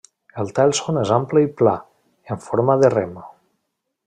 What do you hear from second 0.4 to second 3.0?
El tèlson és ample i pla, en forma de